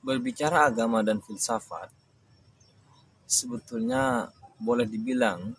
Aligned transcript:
berbicara 0.00 0.68
agama 0.68 1.04
dan 1.04 1.20
filsafat 1.20 1.92
sebetulnya 3.30 4.26
boleh 4.58 4.90
dibilang 4.90 5.54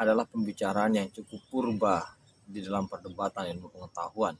adalah 0.00 0.24
pembicaraan 0.26 0.96
yang 0.96 1.08
cukup 1.12 1.38
purba 1.52 2.16
di 2.48 2.64
dalam 2.64 2.88
perdebatan 2.88 3.52
ilmu 3.52 3.68
pengetahuan. 3.70 4.34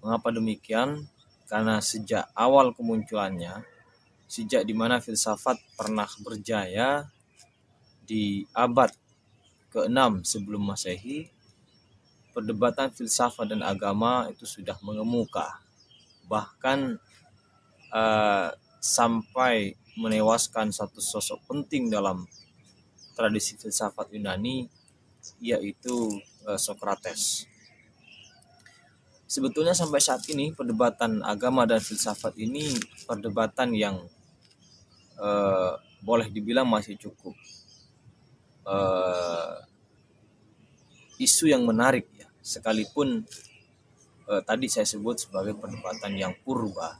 Mengapa 0.00 0.32
demikian? 0.32 1.04
Karena 1.50 1.82
sejak 1.82 2.30
awal 2.32 2.70
kemunculannya, 2.72 3.66
sejak 4.30 4.62
di 4.62 4.70
mana 4.70 5.02
filsafat 5.02 5.58
pernah 5.74 6.06
berjaya 6.22 7.04
di 8.06 8.46
abad 8.54 8.94
ke-6 9.74 10.24
sebelum 10.24 10.62
masehi, 10.62 11.26
perdebatan 12.30 12.94
filsafat 12.94 13.50
dan 13.50 13.66
agama 13.66 14.30
itu 14.30 14.46
sudah 14.46 14.78
mengemuka. 14.86 15.58
Bahkan 16.30 17.02
uh, 17.92 18.50
sampai 18.80 19.76
menewaskan 19.98 20.72
satu 20.72 21.02
sosok 21.02 21.44
penting 21.44 21.92
dalam 21.92 22.24
tradisi 23.12 23.58
filsafat 23.58 24.08
Yunani 24.14 24.70
yaitu 25.42 26.16
uh, 26.48 26.56
Socrates. 26.56 27.44
Sebetulnya 29.30 29.76
sampai 29.76 30.02
saat 30.02 30.26
ini 30.26 30.50
perdebatan 30.50 31.22
agama 31.22 31.62
dan 31.62 31.78
filsafat 31.78 32.34
ini 32.34 32.74
perdebatan 33.06 33.76
yang 33.76 34.02
uh, 35.20 35.78
boleh 36.02 36.26
dibilang 36.32 36.66
masih 36.66 36.96
cukup 36.96 37.36
uh, 38.64 39.60
isu 41.20 41.52
yang 41.52 41.62
menarik 41.68 42.08
ya 42.16 42.26
sekalipun 42.40 43.28
uh, 44.26 44.40
tadi 44.40 44.66
saya 44.72 44.88
sebut 44.88 45.28
sebagai 45.28 45.52
perdebatan 45.60 46.16
yang 46.16 46.32
purba 46.40 46.96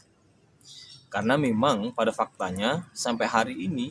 karena 1.11 1.35
memang 1.35 1.91
pada 1.91 2.15
faktanya 2.15 2.87
sampai 2.95 3.27
hari 3.27 3.55
ini 3.67 3.91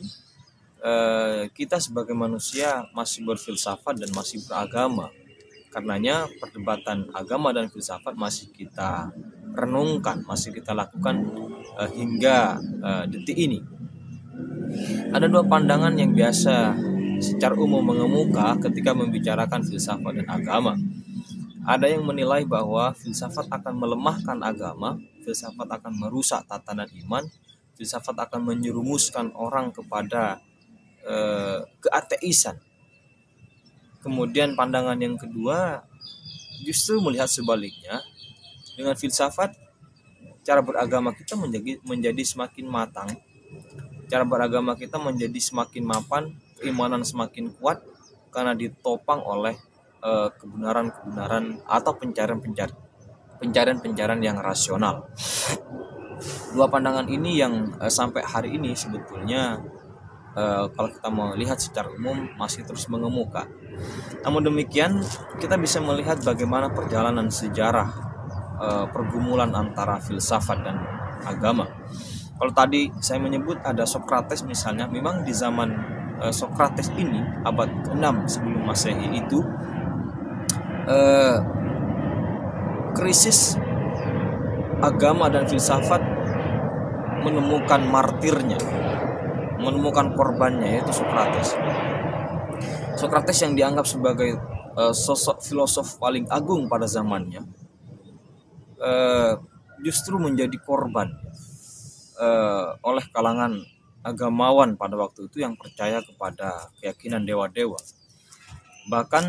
eh, 0.80 1.52
kita 1.52 1.76
sebagai 1.76 2.16
manusia 2.16 2.88
masih 2.96 3.28
berfilsafat 3.28 4.00
dan 4.00 4.10
masih 4.16 4.40
beragama. 4.48 5.12
Karenanya 5.70 6.26
perdebatan 6.42 7.06
agama 7.14 7.54
dan 7.54 7.70
filsafat 7.70 8.18
masih 8.18 8.50
kita 8.50 9.12
renungkan, 9.54 10.24
masih 10.24 10.50
kita 10.56 10.72
lakukan 10.72 11.28
eh, 11.76 11.90
hingga 11.92 12.56
eh, 12.58 13.04
detik 13.12 13.36
ini. 13.36 13.60
Ada 15.12 15.28
dua 15.28 15.44
pandangan 15.44 15.92
yang 16.00 16.16
biasa 16.16 16.72
secara 17.20 17.52
umum 17.52 17.84
mengemuka 17.84 18.56
ketika 18.64 18.96
membicarakan 18.96 19.60
filsafat 19.60 20.24
dan 20.24 20.28
agama. 20.32 20.72
Ada 21.68 21.92
yang 21.92 22.08
menilai 22.08 22.48
bahwa 22.48 22.96
filsafat 22.96 23.44
akan 23.52 23.76
melemahkan 23.76 24.40
agama, 24.40 24.96
filsafat 25.22 25.68
akan 25.80 25.92
merusak 25.96 26.44
tatanan 26.48 26.88
iman, 27.04 27.24
filsafat 27.76 28.16
akan 28.28 28.40
menyerumuskan 28.52 29.32
orang 29.36 29.70
kepada 29.70 30.40
eh, 31.04 31.64
keateisan. 31.80 32.58
Kemudian 34.00 34.56
pandangan 34.56 34.96
yang 34.96 35.20
kedua 35.20 35.84
justru 36.64 37.00
melihat 37.04 37.28
sebaliknya 37.28 38.00
dengan 38.76 38.96
filsafat 38.96 39.52
cara 40.40 40.64
beragama 40.64 41.12
kita 41.12 41.36
menjadi 41.36 41.76
menjadi 41.84 42.22
semakin 42.24 42.64
matang, 42.64 43.12
cara 44.08 44.24
beragama 44.24 44.72
kita 44.72 44.96
menjadi 44.96 45.36
semakin 45.36 45.84
mapan, 45.84 46.32
keimanan 46.56 47.04
semakin 47.04 47.52
kuat 47.60 47.84
karena 48.32 48.56
ditopang 48.56 49.20
oleh 49.20 49.56
Eh, 50.00 50.28
kebenaran-kebenaran 50.40 51.60
atau 51.68 51.92
pencarian-pencarian 51.92 52.72
pencarian-pencarian 53.40 54.20
yang 54.20 54.38
rasional. 54.38 55.08
Dua 56.52 56.68
pandangan 56.68 57.08
ini 57.08 57.40
yang 57.40 57.72
uh, 57.80 57.88
sampai 57.88 58.20
hari 58.20 58.60
ini 58.60 58.76
sebetulnya 58.76 59.56
uh, 60.36 60.68
kalau 60.70 60.88
kita 60.92 61.08
melihat 61.08 61.56
secara 61.56 61.88
umum 61.88 62.28
masih 62.36 62.62
terus 62.68 62.84
mengemuka. 62.92 63.48
Namun 64.22 64.44
demikian 64.44 65.00
kita 65.40 65.56
bisa 65.56 65.80
melihat 65.80 66.20
bagaimana 66.20 66.68
perjalanan 66.68 67.32
sejarah 67.32 67.88
uh, 68.60 68.86
pergumulan 68.92 69.50
antara 69.56 69.96
filsafat 70.04 70.60
dan 70.60 70.76
agama. 71.24 71.64
Kalau 72.36 72.52
tadi 72.56 72.88
saya 73.00 73.20
menyebut 73.20 73.60
ada 73.64 73.84
Socrates 73.84 74.44
misalnya, 74.44 74.88
memang 74.88 75.24
di 75.24 75.32
zaman 75.32 75.68
uh, 76.20 76.32
Socrates 76.32 76.92
ini 76.96 77.20
abad 77.44 77.68
ke-6 77.88 78.04
sebelum 78.28 78.64
Masehi 78.64 79.08
itu 79.16 79.40
eh, 80.88 81.36
krisis 83.00 83.56
agama 84.84 85.32
dan 85.32 85.48
filsafat 85.48 86.04
menemukan 87.24 87.80
martirnya, 87.88 88.60
menemukan 89.56 90.12
korbannya 90.12 90.76
yaitu 90.76 90.92
Socrates. 90.92 91.56
Socrates 93.00 93.40
yang 93.40 93.56
dianggap 93.56 93.88
sebagai 93.88 94.36
eh, 94.76 94.92
sosok 94.92 95.40
filosof 95.40 95.96
paling 95.96 96.28
agung 96.28 96.68
pada 96.68 96.84
zamannya, 96.84 97.40
eh, 98.76 99.32
justru 99.80 100.20
menjadi 100.20 100.60
korban 100.60 101.08
eh, 102.20 102.68
oleh 102.84 103.04
kalangan 103.16 103.56
agamawan 104.04 104.76
pada 104.76 105.00
waktu 105.00 105.28
itu 105.32 105.40
yang 105.40 105.56
percaya 105.56 106.04
kepada 106.04 106.68
keyakinan 106.80 107.24
dewa-dewa. 107.24 107.80
Bahkan 108.92 109.24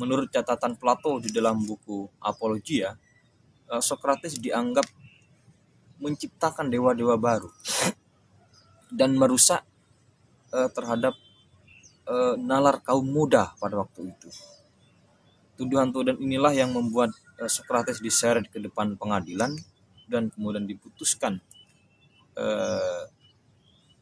menurut 0.00 0.28
catatan 0.32 0.76
Plato 0.76 1.20
di 1.20 1.32
dalam 1.32 1.64
buku 1.64 2.08
Apologia, 2.20 2.96
Socrates 3.82 4.38
dianggap 4.38 4.86
menciptakan 5.98 6.70
dewa-dewa 6.70 7.18
baru 7.18 7.50
dan 8.98 9.16
merusak 9.16 9.64
eh, 10.54 10.68
terhadap 10.70 11.14
eh, 12.06 12.34
nalar 12.38 12.78
kaum 12.84 13.06
muda 13.06 13.56
pada 13.58 13.82
waktu 13.82 14.12
itu. 14.12 14.28
Tuduhan-tuduhan 15.56 16.20
inilah 16.20 16.52
yang 16.52 16.76
membuat 16.76 17.16
Socrates 17.48 18.04
diseret 18.04 18.44
ke 18.52 18.60
depan 18.60 18.92
pengadilan 19.00 19.56
dan 20.04 20.28
kemudian 20.28 20.68
diputuskan 20.68 21.40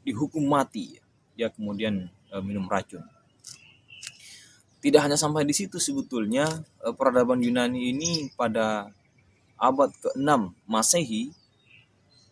dihukum 0.03 0.43
mati. 0.43 0.99
Ya 1.39 1.47
kemudian 1.55 2.11
minum 2.43 2.67
racun. 2.67 3.07
Tidak 4.85 5.01
hanya 5.01 5.17
sampai 5.17 5.49
di 5.49 5.57
situ 5.57 5.81
sebetulnya 5.81 6.45
eh, 6.85 6.93
peradaban 6.93 7.41
Yunani 7.41 7.89
ini 7.89 8.29
pada 8.37 8.93
abad 9.65 9.91
ke-6 9.97 10.53
Masehi 10.69 11.33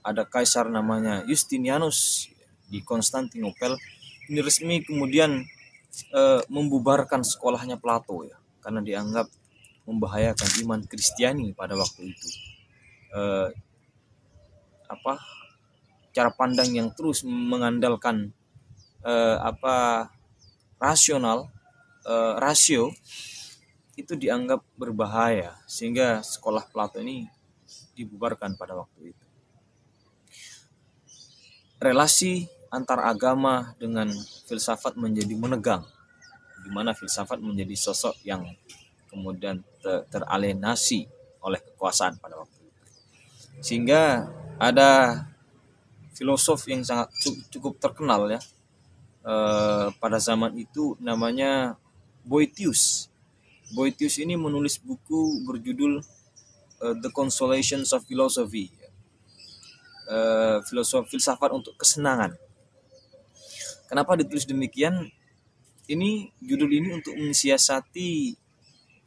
ada 0.04 0.28
kaisar 0.28 0.68
namanya 0.68 1.24
Justinianus 1.24 2.28
di 2.68 2.84
Konstantinopel 2.84 3.78
ini 4.28 4.40
resmi 4.44 4.84
kemudian 4.84 5.40
e, 6.12 6.22
membubarkan 6.52 7.24
sekolahnya 7.24 7.80
Plato 7.80 8.20
ya 8.26 8.36
karena 8.60 8.84
dianggap 8.84 9.26
membahayakan 9.88 10.50
iman 10.62 10.80
Kristiani 10.86 11.56
pada 11.56 11.74
waktu 11.74 12.12
itu. 12.12 12.28
E, 13.12 13.20
apa 14.86 15.18
cara 16.12 16.30
pandang 16.36 16.68
yang 16.70 16.88
terus 16.92 17.24
mengandalkan 17.24 18.30
e, 19.00 19.12
apa 19.40 20.08
rasional 20.82 21.46
uh, 22.06 22.34
rasio 22.42 22.90
itu 23.96 24.16
dianggap 24.16 24.64
berbahaya 24.76 25.52
sehingga 25.68 26.24
sekolah 26.24 26.64
Plato 26.72 26.96
ini 27.00 27.28
dibubarkan 27.92 28.56
pada 28.56 28.76
waktu 28.76 29.12
itu. 29.12 29.26
Relasi 31.82 32.46
antar 32.72 33.04
agama 33.04 33.76
dengan 33.76 34.08
filsafat 34.48 34.96
menjadi 34.96 35.36
menegang, 35.36 35.84
di 36.64 36.70
mana 36.72 36.96
filsafat 36.96 37.36
menjadi 37.42 37.76
sosok 37.76 38.16
yang 38.24 38.48
kemudian 39.12 39.60
ter 39.84 40.08
teralienasi 40.08 41.04
oleh 41.44 41.60
kekuasaan 41.60 42.16
pada 42.16 42.40
waktu 42.40 42.64
itu. 42.64 42.82
Sehingga 43.60 44.30
ada 44.56 45.20
filosof 46.16 46.64
yang 46.70 46.80
sangat 46.86 47.12
cukup 47.50 47.76
terkenal 47.76 48.30
ya 48.30 48.40
eh, 49.26 49.86
pada 50.00 50.16
zaman 50.22 50.56
itu 50.56 50.96
namanya 51.02 51.76
Boetius. 52.22 53.11
Boetius 53.72 54.20
ini 54.20 54.36
menulis 54.36 54.76
buku 54.76 55.42
berjudul 55.48 56.04
uh, 56.84 56.94
The 57.00 57.10
Consolations 57.10 57.90
of 57.96 58.04
Philosophy. 58.04 58.68
Uh, 60.12 60.60
filsafat 61.08 61.50
untuk 61.56 61.72
kesenangan. 61.80 62.36
Kenapa 63.88 64.12
ditulis 64.20 64.44
demikian? 64.44 65.08
Ini 65.88 66.28
judul 66.36 66.68
ini 66.68 66.88
untuk 67.00 67.16
mensiasati 67.16 68.36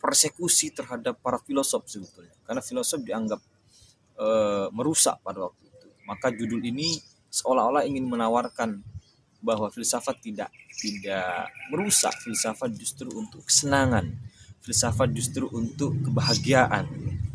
persekusi 0.02 0.74
terhadap 0.74 1.22
para 1.22 1.38
filosof 1.46 1.86
sebetulnya. 1.86 2.34
Karena 2.46 2.62
filosof 2.62 3.06
dianggap 3.06 3.42
uh, 4.18 4.68
merusak 4.74 5.22
pada 5.22 5.46
waktu 5.46 5.62
itu. 5.66 5.88
Maka 6.10 6.34
judul 6.34 6.62
ini 6.66 6.98
seolah-olah 7.30 7.86
ingin 7.86 8.06
menawarkan 8.10 8.82
bahwa 9.46 9.70
filsafat 9.70 10.26
tidak 10.26 10.50
tidak 10.82 11.54
merusak 11.70 12.14
filsafat 12.26 12.74
justru 12.74 13.08
untuk 13.14 13.46
kesenangan 13.46 14.10
filsafat 14.66 15.14
justru 15.14 15.46
untuk 15.54 15.94
kebahagiaan. 16.02 16.90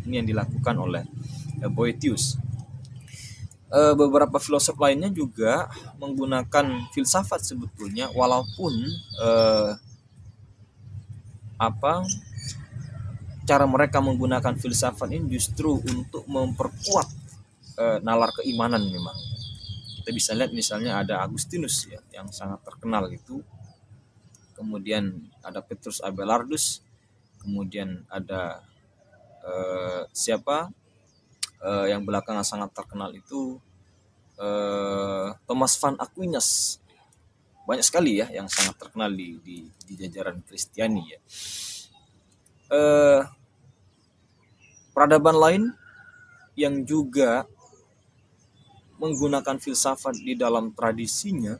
Ini 0.05 0.21
yang 0.21 0.27
dilakukan 0.27 0.75
oleh 0.75 1.06
eh, 1.62 1.71
Boetius 1.71 2.50
uh, 3.71 3.94
beberapa 3.94 4.37
filosof 4.43 4.77
lainnya 4.77 5.09
juga 5.09 5.71
menggunakan 5.97 6.91
filsafat 6.91 7.41
sebetulnya 7.41 8.11
walaupun 8.12 8.75
uh, 9.23 9.73
apa 11.61 12.05
cara 13.47 13.67
mereka 13.67 13.99
menggunakan 13.99 14.55
filsafat 14.59 15.11
ini 15.11 15.38
justru 15.38 15.79
untuk 15.83 16.23
memperkuat 16.26 17.09
uh, 17.79 17.99
nalar 18.03 18.31
keimanan 18.35 18.83
memang. 18.87 19.17
Kita 20.00 20.17
bisa 20.17 20.33
lihat 20.33 20.55
misalnya 20.56 21.03
ada 21.05 21.21
Agustinus 21.21 21.85
ya 21.85 22.00
yang 22.15 22.33
sangat 22.33 22.62
terkenal 22.65 23.11
itu. 23.12 23.43
Kemudian 24.56 25.25
ada 25.41 25.65
Petrus 25.65 26.05
Abelardus 26.05 26.85
kemudian 27.41 28.05
ada 28.13 28.61
uh, 29.43 30.05
siapa 30.13 30.69
uh, 31.65 31.87
yang 31.89 32.05
belakangan 32.05 32.45
sangat 32.45 32.71
terkenal 32.77 33.11
itu 33.17 33.57
uh, 34.37 35.33
Thomas 35.49 35.77
van 35.81 35.97
Aquinas. 35.97 36.79
Banyak 37.65 37.85
sekali 37.87 38.19
ya 38.19 38.27
yang 38.33 38.49
sangat 38.51 38.77
terkenal 38.77 39.13
di 39.13 39.41
di, 39.41 39.57
di 39.85 39.93
jajaran 39.97 40.45
Kristiani 40.45 41.03
ya. 41.09 41.21
Uh, 42.71 43.23
peradaban 44.95 45.35
lain 45.35 45.63
yang 46.55 46.85
juga 46.85 47.49
menggunakan 49.01 49.57
filsafat 49.57 50.21
di 50.21 50.37
dalam 50.37 50.77
tradisinya 50.77 51.57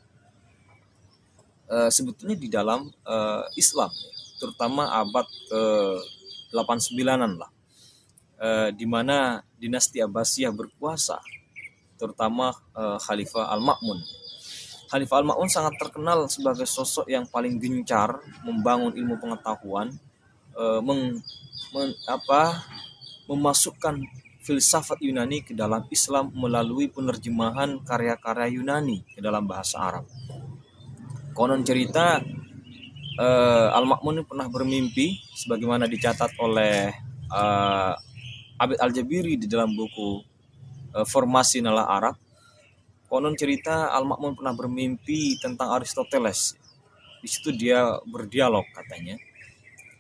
uh, 1.73 1.89
sebetulnya 1.89 2.37
di 2.37 2.49
dalam 2.53 2.93
uh, 3.09 3.45
Islam 3.57 3.89
ya, 3.89 4.13
terutama 4.41 4.89
abad 4.89 5.29
ke 5.29 5.63
89-an 6.57 7.33
lah 7.37 7.51
uh, 8.41 8.69
di 8.73 8.89
mana 8.89 9.45
dinasti 9.61 10.01
Abbasiyah 10.01 10.51
berkuasa 10.51 11.21
terutama 12.01 12.57
uh, 12.73 12.97
Khalifah 12.97 13.53
Al-Ma'mun. 13.53 14.01
Khalifah 14.89 15.21
Al-Ma'mun 15.21 15.53
sangat 15.53 15.77
terkenal 15.77 16.25
sebagai 16.33 16.65
sosok 16.65 17.05
yang 17.13 17.29
paling 17.29 17.61
gencar 17.61 18.25
membangun 18.41 18.97
ilmu 18.97 19.21
pengetahuan, 19.21 19.93
uh, 20.57 20.81
meng, 20.81 21.21
men, 21.77 21.93
apa, 22.09 22.65
memasukkan 23.29 24.01
filsafat 24.41 25.05
Yunani 25.05 25.45
ke 25.45 25.53
dalam 25.53 25.85
Islam 25.93 26.33
melalui 26.33 26.89
penerjemahan 26.89 27.85
karya-karya 27.85 28.57
Yunani 28.57 29.05
ke 29.05 29.21
dalam 29.21 29.45
bahasa 29.45 29.77
Arab. 29.77 30.09
Konon 31.37 31.63
cerita 31.63 32.19
uh, 33.19 33.69
Al-Ma'mun 33.75 34.23
pernah 34.29 34.47
bermimpi 34.47 35.19
sebagaimana 35.35 35.91
dicatat 35.91 36.37
oleh 36.39 36.93
uh, 37.33 37.95
Abid 38.61 38.79
Al-Jabiri 38.79 39.41
di 39.41 39.49
dalam 39.49 39.73
buku 39.73 40.21
uh, 40.95 41.07
Formasi 41.09 41.65
Nalah 41.65 41.89
Arab. 41.89 42.17
Konon 43.11 43.35
cerita 43.35 43.91
Al-Ma'mun 43.91 44.39
pernah 44.39 44.55
bermimpi 44.55 45.41
tentang 45.43 45.75
Aristoteles. 45.75 46.55
Di 47.19 47.27
situ 47.27 47.51
dia 47.51 47.99
berdialog 48.07 48.63
katanya. 48.71 49.19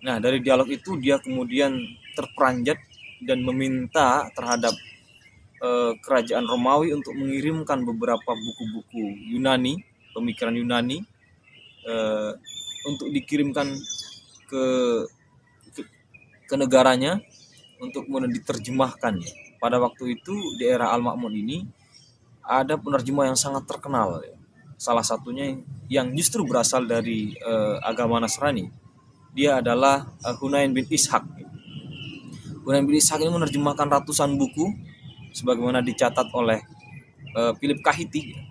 Nah, 0.00 0.22
dari 0.22 0.38
dialog 0.40 0.70
itu 0.70 0.96
dia 0.96 1.18
kemudian 1.18 1.74
terperanjat 2.14 2.78
dan 3.20 3.44
meminta 3.44 4.30
terhadap 4.32 4.72
uh, 5.60 5.92
kerajaan 6.00 6.46
Romawi 6.48 6.96
untuk 6.96 7.12
mengirimkan 7.12 7.84
beberapa 7.84 8.32
buku-buku 8.32 9.34
Yunani, 9.36 9.82
pemikiran 10.16 10.56
Yunani 10.56 11.04
untuk 12.86 13.08
dikirimkan 13.12 13.76
ke 14.48 14.64
ke, 15.76 15.80
ke 16.48 16.54
negaranya 16.56 17.20
untuk 17.80 18.06
kemudian 18.06 18.32
diterjemahkan. 18.32 19.18
Pada 19.60 19.76
waktu 19.80 20.20
itu 20.20 20.32
di 20.56 20.64
era 20.68 20.92
Al-Ma'mun 20.92 21.32
ini 21.36 21.64
ada 22.44 22.76
penerjemah 22.76 23.32
yang 23.32 23.38
sangat 23.38 23.68
terkenal. 23.68 24.24
Salah 24.80 25.04
satunya 25.04 25.60
yang 25.92 26.10
justru 26.16 26.42
berasal 26.48 26.88
dari 26.88 27.36
uh, 27.44 27.76
agama 27.84 28.16
Nasrani. 28.16 28.72
Dia 29.36 29.60
adalah 29.60 30.08
uh, 30.24 30.34
Hunain 30.40 30.72
bin 30.72 30.88
Ishaq. 30.88 31.22
Hunain 32.64 32.84
bin 32.88 32.96
Ishaq 32.96 33.20
ini 33.20 33.32
menerjemahkan 33.32 33.86
ratusan 33.86 34.34
buku 34.40 34.72
sebagaimana 35.36 35.84
dicatat 35.84 36.26
oleh 36.32 36.64
uh, 37.36 37.52
Philip 37.60 37.84
Kahiti. 37.84 38.49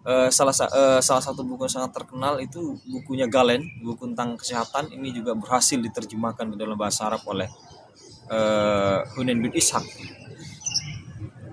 Uh, 0.00 0.32
salah 0.32 0.56
uh, 0.72 0.96
salah 1.04 1.20
satu 1.20 1.44
buku 1.44 1.68
yang 1.68 1.84
sangat 1.84 1.92
terkenal 1.92 2.40
itu 2.40 2.72
bukunya 2.88 3.28
Galen, 3.28 3.60
buku 3.84 4.08
tentang 4.08 4.40
kesehatan 4.40 4.88
ini 4.96 5.12
juga 5.12 5.36
berhasil 5.36 5.76
diterjemahkan 5.76 6.52
ke 6.52 6.56
dalam 6.56 6.72
bahasa 6.72 7.04
Arab 7.04 7.20
oleh 7.28 7.44
uh, 8.32 9.04
Hunain 9.12 9.36
bin 9.36 9.52
Ishaq. 9.52 9.84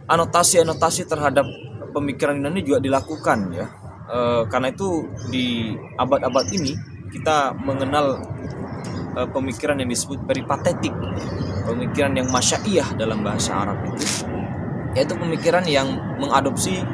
Anotasi-anotasi 0.08 1.12
terhadap 1.12 1.44
pemikiran 1.92 2.40
Yunani 2.40 2.64
juga 2.64 2.80
dilakukan 2.80 3.52
ya. 3.52 3.68
Uh, 4.08 4.48
karena 4.48 4.72
itu 4.72 5.12
di 5.28 5.76
abad-abad 6.00 6.48
ini 6.56 6.72
kita 7.12 7.52
mengenal 7.52 8.24
pemikiran 9.18 9.76
yang 9.82 9.90
disebut 9.90 10.24
peripatetik, 10.24 10.94
pemikiran 11.66 12.14
yang 12.16 12.30
masyaiyah 12.30 12.96
dalam 12.96 13.26
bahasa 13.26 13.66
Arab 13.66 13.92
itu, 13.92 14.06
yaitu 14.94 15.18
pemikiran 15.18 15.66
yang 15.66 15.90
mengadopsi 16.22 16.86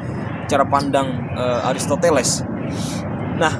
cara 0.46 0.64
pandang 0.68 1.08
uh, 1.34 1.68
Aristoteles. 1.68 2.44
Nah, 3.40 3.54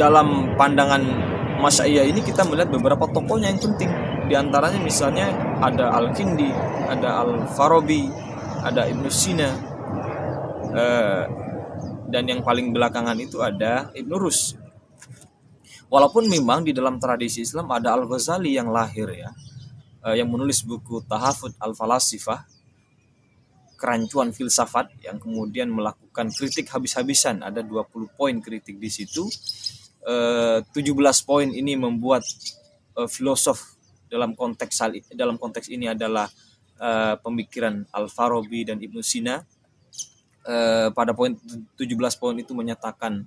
dalam 0.00 0.56
pandangan 0.56 1.02
masyaiyah 1.60 2.08
ini 2.08 2.24
kita 2.24 2.42
melihat 2.48 2.72
beberapa 2.72 3.04
tokohnya 3.12 3.52
yang 3.52 3.60
penting 3.60 3.90
di 4.30 4.38
antaranya 4.38 4.78
misalnya 4.78 5.28
ada 5.58 5.90
Al-Kindi, 5.90 6.54
ada 6.86 7.26
Al-Farabi, 7.26 8.06
ada 8.62 8.86
Ibnu 8.86 9.10
Sina, 9.10 9.50
eh, 10.70 11.24
dan 12.06 12.24
yang 12.30 12.40
paling 12.46 12.70
belakangan 12.70 13.18
itu 13.18 13.42
ada 13.42 13.90
Ibnu 13.90 14.14
Rus. 14.14 14.54
Walaupun 15.90 16.30
memang 16.30 16.62
di 16.62 16.70
dalam 16.70 17.02
tradisi 17.02 17.42
Islam 17.42 17.66
ada 17.74 17.98
Al-Ghazali 17.98 18.54
yang 18.54 18.70
lahir 18.70 19.10
ya, 19.10 19.34
eh, 20.06 20.22
yang 20.22 20.30
menulis 20.30 20.62
buku 20.62 21.02
Tahafud 21.10 21.50
Al-Falasifah, 21.58 22.46
kerancuan 23.80 24.36
filsafat 24.36 24.92
yang 25.00 25.16
kemudian 25.16 25.72
melakukan 25.72 26.28
kritik 26.28 26.68
habis-habisan. 26.68 27.40
Ada 27.40 27.64
20 27.64 28.12
poin 28.12 28.36
kritik 28.44 28.76
di 28.76 28.92
situ. 28.92 29.24
Eh, 30.04 30.60
17 30.60 31.24
poin 31.24 31.48
ini 31.48 31.80
membuat 31.80 32.20
eh, 33.00 33.08
filosof 33.08 33.80
dalam 34.10 34.36
konteks 34.36 34.84
dalam 35.16 35.38
konteks 35.38 35.70
ini 35.70 35.86
adalah 35.86 36.26
uh, 36.82 37.14
pemikiran 37.22 37.86
Al-Farabi 37.94 38.66
dan 38.66 38.82
Ibnu 38.82 38.98
Sina. 39.06 39.38
Uh, 40.42 40.90
pada 40.90 41.14
poin 41.14 41.38
17 41.78 41.86
poin 42.18 42.34
itu 42.34 42.50
menyatakan 42.50 43.22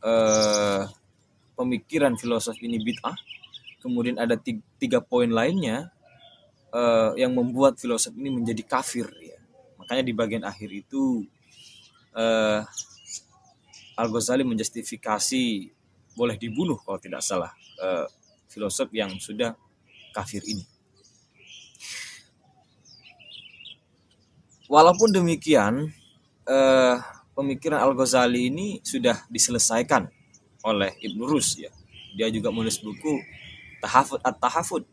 uh, 0.00 0.88
pemikiran 1.52 2.16
filosof 2.16 2.56
ini 2.64 2.80
bid'ah. 2.80 3.12
Kemudian 3.84 4.16
ada 4.16 4.40
tiga, 4.40 4.64
tiga 4.80 4.98
poin 5.04 5.28
lainnya 5.28 5.92
yang 7.16 7.32
membuat 7.32 7.80
filosof 7.80 8.12
ini 8.12 8.28
menjadi 8.28 8.60
kafir. 8.60 9.08
Ya. 9.88 9.96
Makanya 9.96 10.04
di 10.04 10.12
bagian 10.12 10.44
akhir 10.44 10.68
itu 10.68 11.24
uh, 12.12 12.60
Al 13.96 14.08
Ghazali 14.12 14.44
menjustifikasi 14.44 15.72
boleh 16.12 16.36
dibunuh 16.36 16.76
kalau 16.84 17.00
tidak 17.00 17.24
salah 17.24 17.50
uh, 17.80 18.04
filosof 18.52 18.92
yang 18.92 19.16
sudah 19.16 19.56
kafir 20.12 20.44
ini. 20.44 20.66
Walaupun 24.68 25.08
demikian, 25.08 25.88
eh, 26.44 26.96
pemikiran 27.32 27.80
Al-Ghazali 27.80 28.52
ini 28.52 28.84
sudah 28.84 29.24
diselesaikan 29.32 30.12
oleh 30.60 30.92
Ibnu 31.00 31.24
Rus 31.24 31.56
ya. 31.56 31.72
Dia 32.12 32.28
juga 32.28 32.52
menulis 32.52 32.76
buku 32.76 33.16
Tahafud 33.80 34.20
At-Tahafud. 34.20 34.84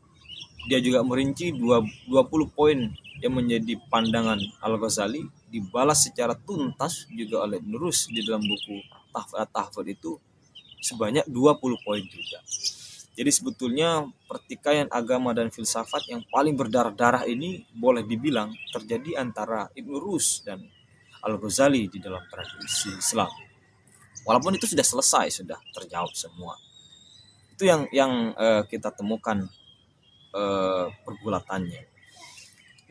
Dia 0.65 0.81
juga 0.81 1.05
merinci 1.05 1.53
20 1.53 2.09
poin 2.53 2.77
yang 3.21 3.33
menjadi 3.37 3.77
pandangan 3.87 4.41
Al-Ghazali 4.59 5.23
dibalas 5.47 6.09
secara 6.09 6.33
tuntas 6.35 7.05
juga 7.13 7.45
oleh 7.45 7.61
Ibnu 7.61 7.77
Rus 7.77 8.09
di 8.11 8.25
dalam 8.25 8.43
buku 8.43 8.81
At-Tahafud 9.15 9.87
itu 9.87 10.19
sebanyak 10.83 11.25
20 11.29 11.85
poin 11.85 12.03
juga. 12.03 12.39
Jadi 13.15 13.31
sebetulnya 13.31 14.03
pertikaian 14.27 14.91
agama 14.91 15.31
dan 15.31 15.47
filsafat 15.47 16.03
yang 16.11 16.21
paling 16.27 16.59
berdarah-darah 16.59 17.23
ini 17.23 17.63
boleh 17.71 18.03
dibilang 18.03 18.51
terjadi 18.75 19.23
antara 19.23 19.71
Ibnu 19.71 19.95
Rus 19.95 20.43
dan 20.43 20.59
Al-Ghazali 21.23 21.87
di 21.87 22.03
dalam 22.03 22.21
tradisi 22.27 22.91
Islam. 22.91 23.31
Walaupun 24.27 24.59
itu 24.59 24.67
sudah 24.67 24.83
selesai, 24.83 25.41
sudah 25.41 25.55
terjawab 25.71 26.11
semua. 26.11 26.59
Itu 27.55 27.63
yang 27.63 27.87
yang 27.95 28.35
uh, 28.35 28.67
kita 28.67 28.91
temukan 28.91 29.47
uh, 30.35 30.91
pergulatannya. 31.07 31.87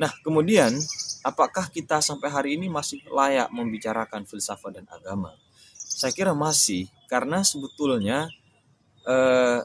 Nah, 0.01 0.11
kemudian 0.25 0.75
apakah 1.23 1.71
kita 1.71 2.03
sampai 2.03 2.33
hari 2.33 2.51
ini 2.59 2.67
masih 2.67 3.05
layak 3.13 3.53
membicarakan 3.53 4.27
filsafat 4.27 4.83
dan 4.83 4.87
agama? 4.91 5.37
Saya 5.77 6.11
kira 6.11 6.35
masih, 6.35 6.91
karena 7.07 7.47
sebetulnya 7.47 8.27
uh, 9.07 9.63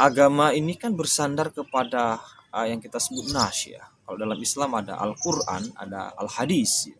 agama 0.00 0.50
ini 0.50 0.74
kan 0.74 0.96
bersandar 0.96 1.54
kepada 1.54 2.18
uh, 2.50 2.66
yang 2.66 2.82
kita 2.82 2.98
sebut 2.98 3.30
nas 3.30 3.68
ya. 3.68 3.86
Kalau 4.02 4.18
dalam 4.18 4.40
Islam 4.42 4.74
ada 4.74 4.98
Al-Quran, 4.98 5.70
ada 5.78 6.10
Al-Hadis. 6.18 6.90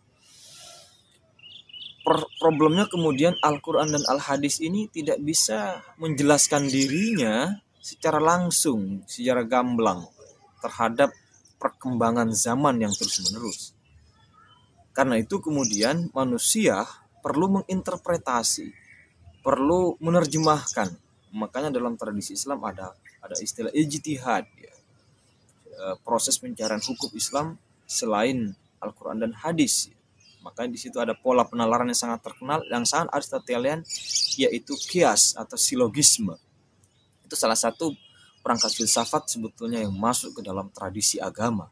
Problemnya 2.38 2.86
kemudian 2.86 3.34
Al-Quran 3.42 3.90
dan 3.90 4.02
Al-Hadis 4.06 4.62
ini 4.62 4.86
tidak 4.86 5.18
bisa 5.18 5.82
menjelaskan 5.98 6.70
dirinya 6.70 7.58
secara 7.80 8.20
langsung, 8.20 9.02
secara 9.08 9.42
gamblang 9.42 10.04
terhadap 10.60 11.10
perkembangan 11.56 12.32
zaman 12.32 12.80
yang 12.80 12.92
terus-menerus. 12.92 13.72
Karena 14.92 15.16
itu 15.16 15.40
kemudian 15.40 16.12
manusia 16.12 16.84
perlu 17.24 17.60
menginterpretasi, 17.60 18.72
perlu 19.40 19.96
menerjemahkan. 20.00 20.92
Makanya 21.32 21.72
dalam 21.72 21.96
tradisi 21.96 22.36
Islam 22.36 22.60
ada 22.64 22.92
ada 23.20 23.36
istilah 23.36 23.70
ijtihad 23.70 24.44
ya. 24.56 24.74
E, 25.70 25.84
proses 26.04 26.36
pencarian 26.40 26.80
hukum 26.80 27.12
Islam 27.16 27.56
selain 27.84 28.56
Al-Qur'an 28.80 29.20
dan 29.20 29.32
hadis. 29.36 29.92
Ya. 29.92 29.96
Makanya 30.40 30.70
di 30.72 30.80
situ 30.80 30.96
ada 30.96 31.12
pola 31.12 31.44
penalaran 31.44 31.88
yang 31.92 32.00
sangat 32.00 32.24
terkenal 32.24 32.64
yang 32.66 32.88
sangat 32.88 33.12
Aristotelian 33.12 33.84
yaitu 34.40 34.74
kias 34.88 35.36
atau 35.36 35.60
silogisme. 35.60 36.34
Itu 37.30 37.38
salah 37.38 37.54
satu 37.54 37.94
perangkat 38.42 38.74
filsafat 38.74 39.30
sebetulnya 39.30 39.86
yang 39.86 39.94
masuk 39.94 40.34
ke 40.34 40.42
dalam 40.42 40.66
tradisi 40.74 41.22
agama. 41.22 41.70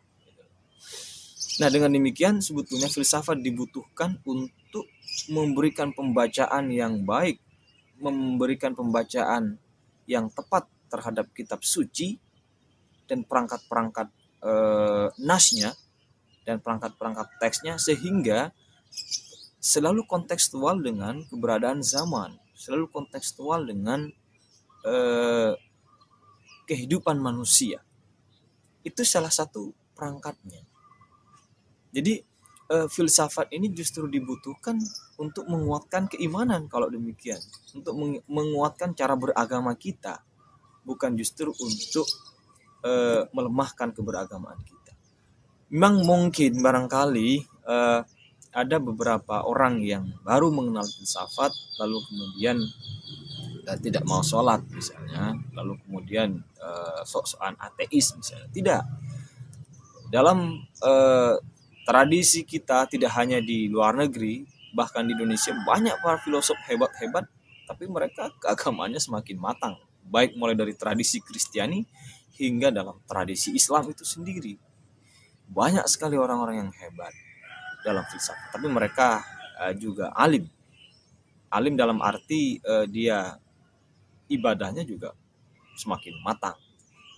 Nah, 1.59 1.67
dengan 1.67 1.91
demikian 1.91 2.39
sebetulnya 2.39 2.87
filsafat 2.87 3.43
dibutuhkan 3.43 4.23
untuk 4.23 4.87
memberikan 5.27 5.91
pembacaan 5.91 6.71
yang 6.71 7.03
baik, 7.03 7.43
memberikan 7.99 8.79
pembacaan 8.79 9.59
yang 10.07 10.31
tepat 10.31 10.71
terhadap 10.87 11.27
kitab 11.35 11.67
suci 11.67 12.15
dan 13.11 13.27
perangkat-perangkat 13.27 14.09
e, 14.39 14.53
nasnya 15.27 15.75
dan 16.47 16.63
perangkat-perangkat 16.63 17.27
teksnya 17.43 17.75
sehingga 17.77 18.55
selalu 19.59 20.07
kontekstual 20.07 20.79
dengan 20.79 21.27
keberadaan 21.27 21.83
zaman, 21.83 22.39
selalu 22.55 22.87
kontekstual 22.95 23.67
dengan 23.67 24.09
e, 24.85 24.95
kehidupan 26.69 27.17
manusia. 27.17 27.81
Itu 28.85 29.03
salah 29.03 29.33
satu 29.33 29.73
perangkatnya. 29.97 30.63
Jadi 31.89 32.21
uh, 32.69 32.87
filsafat 32.87 33.49
ini 33.53 33.73
justru 33.73 34.07
dibutuhkan 34.07 34.77
untuk 35.19 35.49
menguatkan 35.49 36.07
keimanan 36.07 36.69
kalau 36.69 36.93
demikian, 36.93 37.41
untuk 37.75 37.97
menguatkan 38.29 38.93
cara 38.95 39.17
beragama 39.17 39.75
kita, 39.75 40.23
bukan 40.85 41.17
justru 41.17 41.51
untuk 41.51 42.07
uh, 42.85 43.27
melemahkan 43.33 43.91
keberagamaan 43.91 44.61
kita. 44.63 44.93
Memang 45.69 46.05
mungkin 46.05 46.61
barangkali 46.61 47.29
uh, 47.69 48.01
ada 48.53 48.77
beberapa 48.81 49.45
orang 49.45 49.85
yang 49.85 50.09
baru 50.25 50.49
mengenal 50.49 50.89
filsafat 50.89 51.53
lalu 51.77 52.01
kemudian 52.09 52.57
tidak 53.77 54.09
mau 54.09 54.25
sholat 54.25 54.65
misalnya, 54.73 55.37
lalu 55.53 55.77
kemudian 55.85 56.41
uh, 56.57 57.05
sok-sokan 57.05 57.53
ateis 57.61 58.17
misalnya. 58.17 58.49
Tidak. 58.49 58.83
Dalam 60.09 60.65
uh, 60.81 61.37
tradisi 61.85 62.49
kita 62.49 62.89
tidak 62.89 63.13
hanya 63.21 63.45
di 63.45 63.69
luar 63.69 63.93
negeri, 63.93 64.49
bahkan 64.73 65.05
di 65.05 65.13
Indonesia 65.13 65.53
banyak 65.53 66.01
para 66.01 66.17
filosof 66.25 66.57
hebat-hebat, 66.65 67.29
tapi 67.69 67.85
mereka 67.85 68.33
keagamaannya 68.41 68.97
semakin 68.97 69.37
matang, 69.37 69.77
baik 70.09 70.33
mulai 70.41 70.57
dari 70.57 70.73
tradisi 70.73 71.21
Kristiani 71.21 71.85
hingga 72.41 72.73
dalam 72.73 72.97
tradisi 73.05 73.53
Islam 73.53 73.93
itu 73.93 74.09
sendiri. 74.09 74.57
Banyak 75.49 75.85
sekali 75.89 76.17
orang-orang 76.17 76.65
yang 76.65 76.71
hebat 76.73 77.13
dalam 77.85 78.05
filsafat, 78.09 78.53
tapi 78.53 78.69
mereka 78.69 79.21
uh, 79.61 79.73
juga 79.77 80.13
alim. 80.17 80.49
Alim 81.49 81.77
dalam 81.77 82.01
arti 82.05 82.61
uh, 82.61 82.85
dia 82.85 83.37
ibadahnya 84.29 84.85
juga 84.85 85.13
semakin 85.77 86.15
matang. 86.23 86.57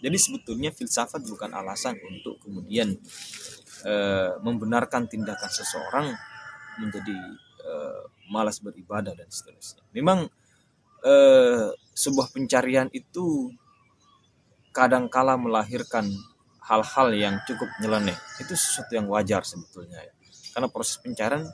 Jadi 0.00 0.16
sebetulnya 0.16 0.72
filsafat 0.72 1.20
bukan 1.28 1.52
alasan 1.52 1.96
untuk 2.08 2.40
kemudian 2.40 2.96
e, 3.84 3.94
membenarkan 4.40 5.04
tindakan 5.04 5.50
seseorang 5.52 6.06
menjadi 6.80 7.16
e, 7.60 7.72
malas 8.32 8.64
beribadah 8.64 9.12
dan 9.12 9.28
seterusnya. 9.28 9.84
Memang 9.92 10.24
e, 11.04 11.14
sebuah 11.92 12.32
pencarian 12.32 12.88
itu 12.96 13.52
kadangkala 14.72 15.36
melahirkan 15.36 16.08
hal-hal 16.64 17.12
yang 17.12 17.36
cukup 17.44 17.68
nyeleneh. 17.84 18.16
Itu 18.40 18.56
sesuatu 18.56 18.96
yang 18.96 19.04
wajar 19.12 19.44
sebetulnya 19.44 20.00
ya. 20.00 20.12
Karena 20.56 20.68
proses 20.72 20.96
pencarian 20.96 21.44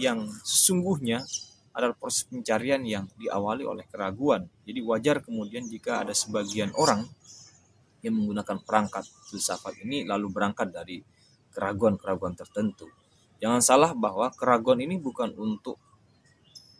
yang 0.00 0.24
sesungguhnya 0.44 1.24
adalah 1.76 1.92
proses 1.92 2.24
pencarian 2.24 2.80
yang 2.88 3.04
diawali 3.20 3.68
oleh 3.68 3.84
keraguan. 3.84 4.48
Jadi 4.64 4.80
wajar 4.80 5.20
kemudian 5.20 5.68
jika 5.68 6.00
ada 6.00 6.16
sebagian 6.16 6.72
orang 6.72 7.04
yang 8.00 8.16
menggunakan 8.16 8.64
perangkat 8.64 9.04
filsafat 9.28 9.84
ini 9.84 10.08
lalu 10.08 10.32
berangkat 10.32 10.72
dari 10.72 11.04
keraguan-keraguan 11.52 12.32
tertentu. 12.32 12.88
Jangan 13.36 13.60
salah 13.60 13.92
bahwa 13.92 14.32
keraguan 14.32 14.80
ini 14.80 14.96
bukan 14.96 15.36
untuk 15.36 15.76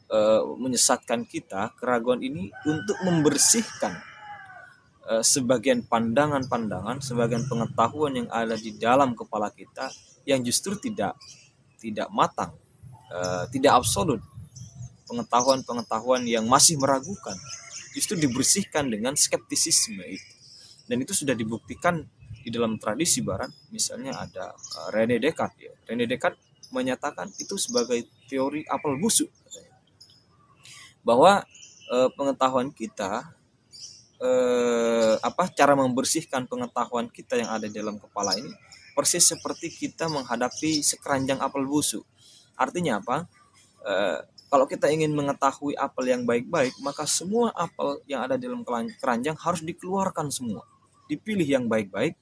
uh, 0.09 0.41
menyesatkan 0.57 1.29
kita, 1.29 1.77
keraguan 1.77 2.25
ini 2.25 2.49
untuk 2.65 2.97
membersihkan 3.05 3.93
uh, 5.13 5.21
sebagian 5.21 5.85
pandangan-pandangan, 5.85 7.05
sebagian 7.05 7.45
pengetahuan 7.45 8.25
yang 8.25 8.29
ada 8.33 8.57
di 8.57 8.73
dalam 8.77 9.13
kepala 9.13 9.53
kita 9.53 9.93
yang 10.25 10.41
justru 10.41 10.77
tidak 10.81 11.17
tidak 11.77 12.09
matang, 12.09 12.57
uh, 13.13 13.45
tidak 13.53 13.77
absolut. 13.77 14.25
Pengetahuan-pengetahuan 15.07 16.27
yang 16.27 16.51
masih 16.51 16.77
meragukan 16.79 17.39
justru 17.97 18.21
dibersihkan 18.21 18.93
dengan 18.93 19.17
skeptisisme 19.17 20.05
itu. 20.05 20.33
Dan 20.87 21.01
itu 21.03 21.17
sudah 21.17 21.33
dibuktikan 21.33 22.05
di 22.47 22.55
dalam 22.55 22.79
tradisi 22.79 23.27
barat 23.27 23.51
misalnya 23.75 24.15
ada 24.23 24.55
uh, 24.55 24.89
Rene 24.95 25.19
Descartes 25.19 25.59
ya. 25.59 25.75
Rene 25.89 26.07
Descartes 26.07 26.39
menyatakan 26.71 27.33
itu 27.41 27.57
sebagai 27.59 28.07
teori 28.31 28.63
apel 28.69 29.01
busuk. 29.01 29.33
Bahwa 31.03 31.43
uh, 31.91 32.09
pengetahuan 32.15 32.71
kita 32.71 33.35
uh, 34.23 35.15
apa 35.25 35.51
cara 35.51 35.75
membersihkan 35.75 36.47
pengetahuan 36.47 37.11
kita 37.11 37.41
yang 37.41 37.51
ada 37.51 37.67
di 37.67 37.75
dalam 37.75 37.99
kepala 37.99 38.37
ini 38.39 38.53
persis 38.95 39.29
seperti 39.29 39.69
kita 39.69 40.09
menghadapi 40.09 40.81
sekeranjang 40.81 41.43
apel 41.43 41.67
busuk. 41.69 42.07
Artinya 42.57 43.03
apa? 43.03 43.29
Kalau 44.47 44.67
kita 44.71 44.87
ingin 44.87 45.11
mengetahui 45.11 45.75
apel 45.75 46.15
yang 46.15 46.23
baik-baik, 46.23 46.75
maka 46.83 47.03
semua 47.03 47.51
apel 47.51 47.99
yang 48.07 48.23
ada 48.23 48.39
di 48.39 48.47
dalam 48.47 48.63
keranjang 48.99 49.35
harus 49.35 49.63
dikeluarkan 49.67 50.31
semua. 50.31 50.63
Dipilih 51.11 51.47
yang 51.47 51.67
baik-baik, 51.67 52.15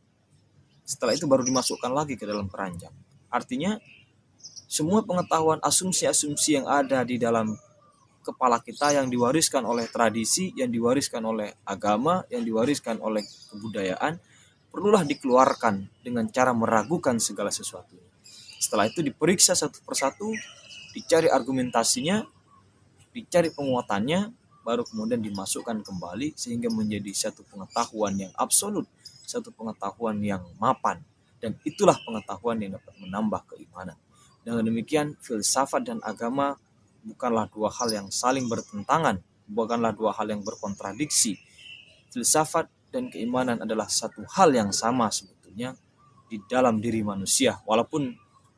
setelah 0.85 1.13
itu 1.13 1.29
baru 1.29 1.45
dimasukkan 1.45 1.93
lagi 1.93 2.17
ke 2.17 2.25
dalam 2.25 2.49
keranjang. 2.49 2.93
Artinya 3.29 3.77
semua 4.69 5.05
pengetahuan 5.05 5.61
asumsi-asumsi 5.61 6.61
yang 6.61 6.67
ada 6.69 7.05
di 7.05 7.21
dalam 7.21 7.57
kepala 8.25 8.57
kita 8.65 8.97
yang 8.97 9.13
diwariskan 9.13 9.69
oleh 9.69 9.85
tradisi, 9.93 10.49
yang 10.57 10.73
diwariskan 10.73 11.21
oleh 11.29 11.53
agama, 11.69 12.25
yang 12.33 12.41
diwariskan 12.41 13.05
oleh 13.05 13.21
kebudayaan, 13.53 14.17
perlulah 14.73 15.05
dikeluarkan 15.05 16.01
dengan 16.01 16.25
cara 16.33 16.57
meragukan 16.57 17.21
segala 17.21 17.53
sesuatu. 17.53 18.01
Setelah 18.57 18.89
itu 18.89 19.05
diperiksa 19.05 19.53
satu 19.53 19.85
persatu, 19.85 20.33
dicari 20.95 21.27
argumentasinya, 21.27 22.23
dicari 23.11 23.51
penguatannya, 23.51 24.31
baru 24.63 24.87
kemudian 24.87 25.21
dimasukkan 25.21 25.85
kembali 25.85 26.39
sehingga 26.39 26.73
menjadi 26.73 27.13
satu 27.13 27.45
pengetahuan 27.45 28.17
yang 28.17 28.33
absolut 28.39 28.89
satu 29.25 29.51
pengetahuan 29.51 30.21
yang 30.21 30.45
mapan 30.61 31.01
dan 31.41 31.57
itulah 31.65 31.97
pengetahuan 32.05 32.61
yang 32.61 32.77
dapat 32.77 32.95
menambah 33.01 33.41
keimanan. 33.53 33.97
Dengan 34.45 34.65
demikian, 34.65 35.17
filsafat 35.21 35.89
dan 35.89 35.99
agama 36.05 36.57
bukanlah 37.05 37.49
dua 37.49 37.73
hal 37.73 37.89
yang 37.93 38.09
saling 38.13 38.49
bertentangan, 38.49 39.21
bukanlah 39.49 39.93
dua 39.97 40.13
hal 40.13 40.29
yang 40.29 40.45
berkontradiksi. 40.45 41.41
Filsafat 42.13 42.69
dan 42.93 43.09
keimanan 43.09 43.65
adalah 43.65 43.89
satu 43.89 44.23
hal 44.37 44.53
yang 44.53 44.71
sama 44.71 45.09
sebetulnya 45.09 45.75
di 46.29 46.41
dalam 46.47 46.79
diri 46.81 47.01
manusia. 47.01 47.61
Walaupun 47.65 48.13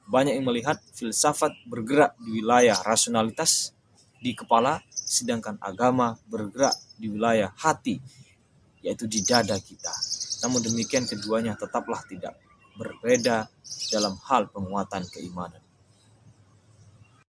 banyak 0.07 0.39
yang 0.39 0.47
melihat 0.47 0.79
filsafat 0.95 1.51
bergerak 1.67 2.15
di 2.23 2.39
wilayah 2.39 2.79
rasionalitas 2.87 3.75
di 4.23 4.33
kepala, 4.33 4.79
sedangkan 4.95 5.59
agama 5.59 6.15
bergerak 6.31 6.75
di 6.95 7.11
wilayah 7.11 7.51
hati, 7.59 7.99
yaitu 8.87 9.11
di 9.11 9.27
dada 9.27 9.59
kita. 9.59 9.93
Namun 10.47 10.63
demikian 10.63 11.11
keduanya 11.11 11.59
tetaplah 11.59 12.07
tidak 12.07 12.39
berbeda 12.79 13.51
dalam 13.91 14.15
hal 14.31 14.47
penguatan 14.53 15.03
keimanan. 15.11 15.66